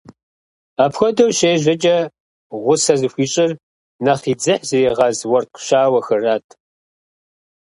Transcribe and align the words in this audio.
Апхуэдэу 0.83 1.31
щежьэкӀэ 1.37 1.97
гъусэ 2.63 2.93
зыхуищӀыр 2.99 3.51
нэхъ 4.03 4.25
и 4.31 4.33
дзыхь 4.39 4.65
зригъэз 4.69 5.19
уэркъ 5.31 5.59
щауэхэрат. 5.65 6.47